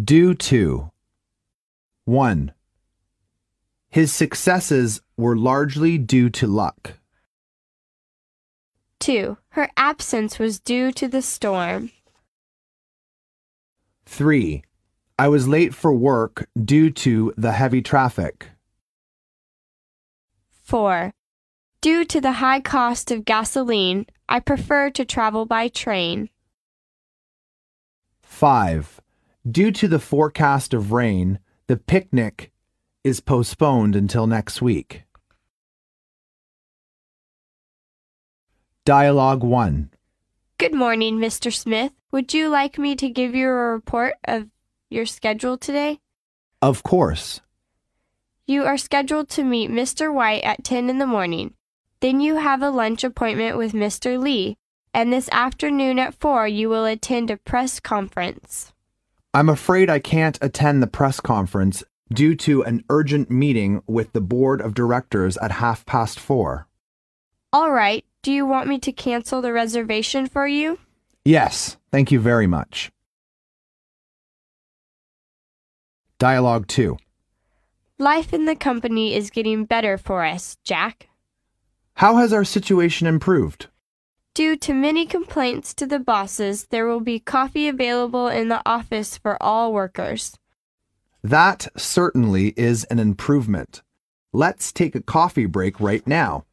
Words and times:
Due 0.00 0.32
to 0.34 0.90
1. 2.06 2.54
His 3.90 4.10
successes 4.10 5.02
were 5.18 5.36
largely 5.36 5.98
due 5.98 6.30
to 6.30 6.46
luck. 6.46 6.94
2. 9.00 9.36
Her 9.50 9.68
absence 9.76 10.38
was 10.38 10.58
due 10.58 10.92
to 10.92 11.08
the 11.08 11.20
storm. 11.20 11.90
3. 14.06 14.64
I 15.18 15.28
was 15.28 15.46
late 15.46 15.74
for 15.74 15.92
work 15.92 16.48
due 16.58 16.88
to 16.90 17.34
the 17.36 17.52
heavy 17.52 17.82
traffic. 17.82 18.48
4. 20.62 21.12
Due 21.82 22.06
to 22.06 22.18
the 22.18 22.32
high 22.40 22.60
cost 22.60 23.10
of 23.10 23.26
gasoline, 23.26 24.06
I 24.26 24.40
prefer 24.40 24.88
to 24.88 25.04
travel 25.04 25.44
by 25.44 25.68
train. 25.68 26.30
5. 28.22 29.01
Due 29.50 29.72
to 29.72 29.88
the 29.88 29.98
forecast 29.98 30.72
of 30.72 30.92
rain, 30.92 31.40
the 31.66 31.76
picnic 31.76 32.52
is 33.02 33.18
postponed 33.18 33.96
until 33.96 34.28
next 34.28 34.62
week. 34.62 35.02
Dialogue 38.84 39.42
1. 39.42 39.90
Good 40.58 40.74
morning, 40.74 41.18
Mr. 41.18 41.52
Smith. 41.52 41.92
Would 42.12 42.32
you 42.32 42.48
like 42.50 42.78
me 42.78 42.94
to 42.94 43.08
give 43.08 43.34
you 43.34 43.48
a 43.48 43.72
report 43.72 44.14
of 44.22 44.46
your 44.90 45.06
schedule 45.06 45.58
today? 45.58 45.98
Of 46.60 46.84
course. 46.84 47.40
You 48.46 48.62
are 48.62 48.78
scheduled 48.78 49.28
to 49.30 49.42
meet 49.42 49.70
Mr. 49.70 50.14
White 50.14 50.44
at 50.44 50.62
10 50.62 50.88
in 50.88 50.98
the 50.98 51.06
morning. 51.06 51.54
Then 51.98 52.20
you 52.20 52.36
have 52.36 52.62
a 52.62 52.70
lunch 52.70 53.02
appointment 53.02 53.58
with 53.58 53.72
Mr. 53.72 54.20
Lee, 54.20 54.56
and 54.94 55.12
this 55.12 55.28
afternoon 55.32 55.98
at 55.98 56.14
4 56.14 56.46
you 56.46 56.68
will 56.68 56.84
attend 56.84 57.28
a 57.28 57.36
press 57.36 57.80
conference. 57.80 58.72
I'm 59.34 59.48
afraid 59.48 59.88
I 59.88 59.98
can't 59.98 60.38
attend 60.42 60.82
the 60.82 60.86
press 60.86 61.18
conference 61.18 61.82
due 62.12 62.34
to 62.36 62.62
an 62.64 62.84
urgent 62.90 63.30
meeting 63.30 63.82
with 63.86 64.12
the 64.12 64.20
board 64.20 64.60
of 64.60 64.74
directors 64.74 65.38
at 65.38 65.52
half 65.52 65.86
past 65.86 66.20
four. 66.20 66.68
All 67.50 67.72
right, 67.72 68.04
do 68.22 68.30
you 68.30 68.44
want 68.44 68.68
me 68.68 68.78
to 68.80 68.92
cancel 68.92 69.40
the 69.40 69.52
reservation 69.54 70.26
for 70.26 70.46
you? 70.46 70.78
Yes, 71.24 71.78
thank 71.90 72.12
you 72.12 72.20
very 72.20 72.46
much. 72.46 72.92
Dialogue 76.18 76.68
2. 76.68 76.98
Life 77.98 78.34
in 78.34 78.44
the 78.44 78.54
company 78.54 79.14
is 79.14 79.30
getting 79.30 79.64
better 79.64 79.96
for 79.96 80.24
us, 80.26 80.58
Jack. 80.62 81.08
How 81.94 82.16
has 82.16 82.34
our 82.34 82.44
situation 82.44 83.06
improved? 83.06 83.68
Due 84.34 84.56
to 84.56 84.72
many 84.72 85.04
complaints 85.04 85.74
to 85.74 85.84
the 85.84 85.98
bosses, 85.98 86.64
there 86.70 86.86
will 86.86 87.00
be 87.00 87.20
coffee 87.20 87.68
available 87.68 88.28
in 88.28 88.48
the 88.48 88.62
office 88.64 89.18
for 89.18 89.40
all 89.42 89.74
workers. 89.74 90.38
That 91.22 91.68
certainly 91.76 92.54
is 92.56 92.84
an 92.84 92.98
improvement. 92.98 93.82
Let's 94.32 94.72
take 94.72 94.94
a 94.94 95.02
coffee 95.02 95.44
break 95.44 95.78
right 95.80 96.06
now. 96.06 96.46